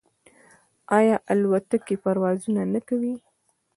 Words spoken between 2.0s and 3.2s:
پروازونه نه کوي؟